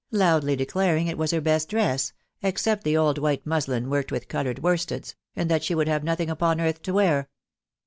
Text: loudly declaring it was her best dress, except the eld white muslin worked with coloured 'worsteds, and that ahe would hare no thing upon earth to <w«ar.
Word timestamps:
loudly 0.13 0.55
declaring 0.55 1.05
it 1.05 1.15
was 1.15 1.29
her 1.29 1.39
best 1.39 1.69
dress, 1.69 2.11
except 2.41 2.83
the 2.83 2.95
eld 2.95 3.19
white 3.19 3.45
muslin 3.45 3.87
worked 3.87 4.11
with 4.11 4.27
coloured 4.27 4.57
'worsteds, 4.63 5.13
and 5.35 5.47
that 5.47 5.69
ahe 5.69 5.75
would 5.75 5.87
hare 5.87 5.99
no 5.99 6.15
thing 6.15 6.27
upon 6.31 6.59
earth 6.59 6.81
to 6.81 6.89
<w«ar. 6.89 7.29